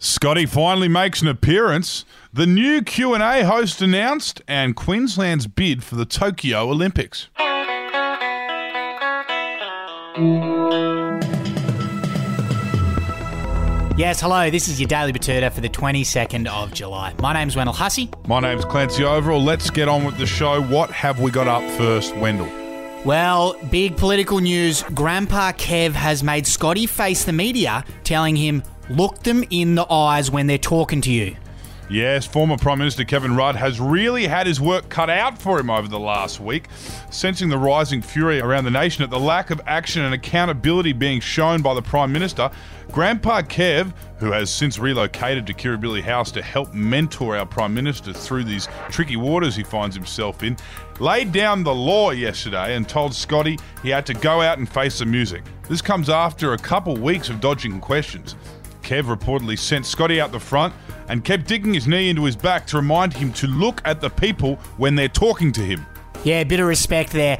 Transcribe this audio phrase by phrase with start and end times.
[0.00, 2.04] Scotty finally makes an appearance.
[2.32, 7.28] The new Q&A host announced and Queensland's bid for the Tokyo Olympics.
[13.96, 17.12] Yes, hello, this is your Daily Betoota for the 22nd of July.
[17.18, 18.08] My name's Wendell Hussey.
[18.28, 19.44] My name's Clancy Overell.
[19.44, 20.62] Let's get on with the show.
[20.62, 22.48] What have we got up first, Wendell?
[23.04, 24.84] Well, big political news.
[24.94, 30.30] Grandpa Kev has made Scotty face the media, telling him, look them in the eyes
[30.30, 31.36] when they're talking to you.
[31.90, 35.70] Yes, former Prime Minister Kevin Rudd has really had his work cut out for him
[35.70, 36.68] over the last week,
[37.10, 41.18] sensing the rising fury around the nation at the lack of action and accountability being
[41.18, 42.50] shown by the Prime Minister.
[42.92, 48.12] Grandpa Kev, who has since relocated to Kirribilli House to help mentor our Prime Minister
[48.12, 50.58] through these tricky waters he finds himself in,
[51.00, 54.98] laid down the law yesterday and told Scotty he had to go out and face
[54.98, 55.42] the music.
[55.70, 58.36] This comes after a couple weeks of dodging questions.
[58.88, 60.72] Kev reportedly sent Scotty out the front
[61.08, 64.08] and kept digging his knee into his back to remind him to look at the
[64.08, 65.84] people when they're talking to him.
[66.24, 67.38] Yeah, bit of respect there.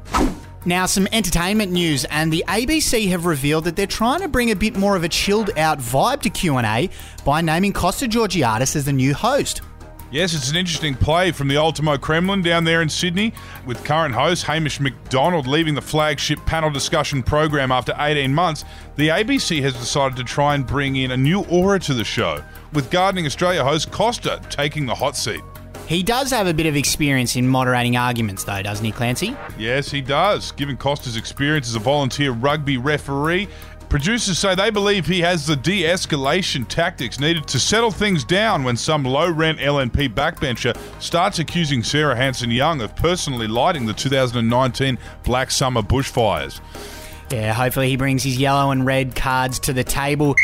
[0.66, 4.56] Now, some entertainment news, and the ABC have revealed that they're trying to bring a
[4.56, 6.90] bit more of a chilled out vibe to Q&A
[7.24, 9.62] by naming Costa Georgiadis as the new host.
[10.10, 13.34] Yes, it's an interesting play from the Ultimo Kremlin down there in Sydney,
[13.66, 18.64] with current host Hamish Macdonald leaving the flagship panel discussion program after 18 months.
[18.96, 22.42] The ABC has decided to try and bring in a new aura to the show,
[22.72, 25.42] with Gardening Australia host Costa taking the hot seat.
[25.86, 29.36] He does have a bit of experience in moderating arguments, though, doesn't he, Clancy?
[29.58, 30.52] Yes, he does.
[30.52, 33.46] Given Costa's experience as a volunteer rugby referee,
[33.88, 38.62] Producers say they believe he has the de escalation tactics needed to settle things down
[38.62, 43.94] when some low rent LNP backbencher starts accusing Sarah Hanson Young of personally lighting the
[43.94, 46.60] 2019 Black Summer bushfires.
[47.30, 50.34] Yeah, hopefully he brings his yellow and red cards to the table.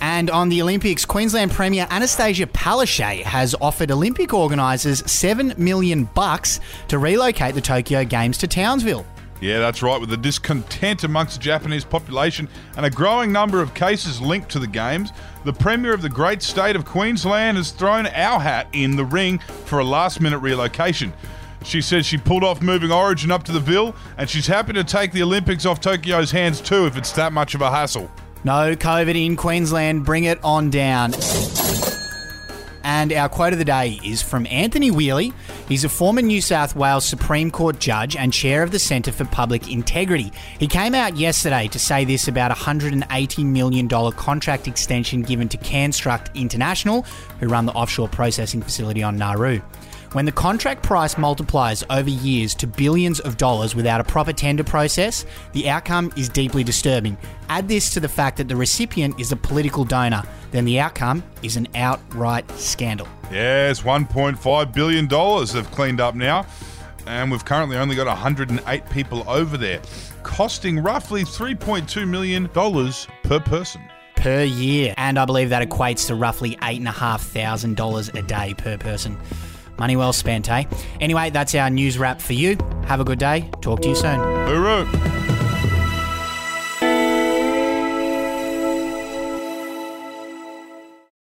[0.00, 6.58] And on the Olympics, Queensland Premier Annastacia Palaszczuk has offered Olympic organisers 7 million bucks
[6.88, 9.06] to relocate the Tokyo Games to Townsville.
[9.40, 9.98] Yeah, that's right.
[9.98, 12.46] With the discontent amongst the Japanese population
[12.76, 15.12] and a growing number of cases linked to the Games,
[15.44, 19.38] the Premier of the great state of Queensland has thrown our hat in the ring
[19.64, 21.12] for a last minute relocation.
[21.64, 24.84] She says she pulled off moving Origin up to the Ville, and she's happy to
[24.84, 28.10] take the Olympics off Tokyo's hands too if it's that much of a hassle.
[28.44, 31.12] No COVID in Queensland, bring it on down.
[32.92, 35.32] And our quote of the day is from Anthony Whealy.
[35.68, 39.24] He's a former New South Wales Supreme Court judge and chair of the Centre for
[39.26, 40.32] Public Integrity.
[40.58, 45.56] He came out yesterday to say this about a $180 million contract extension given to
[45.58, 47.02] Canstruct International,
[47.38, 49.62] who run the offshore processing facility on Nauru.
[50.12, 54.64] When the contract price multiplies over years to billions of dollars without a proper tender
[54.64, 57.16] process, the outcome is deeply disturbing.
[57.48, 61.22] Add this to the fact that the recipient is a political donor, then the outcome
[61.44, 63.06] is an outright scandal.
[63.30, 66.44] Yes, $1.5 billion they've cleaned up now.
[67.06, 69.80] And we've currently only got 108 people over there,
[70.24, 73.80] costing roughly $3.2 million per person.
[74.16, 74.92] Per year.
[74.96, 79.16] And I believe that equates to roughly $8,500 a day per person.
[79.80, 80.64] Money well spent, eh?
[81.00, 82.58] Anyway, that's our news wrap for you.
[82.84, 83.48] Have a good day.
[83.62, 84.18] Talk to you soon.
[84.20, 85.19] Hooroo.